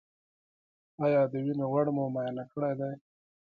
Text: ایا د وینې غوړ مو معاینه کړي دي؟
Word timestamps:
ایا 1.03 1.21
د 1.31 1.33
وینې 1.45 1.65
غوړ 1.71 1.85
مو 1.95 2.03
معاینه 2.13 2.43
کړي 2.51 2.71
دي؟ 2.79 2.91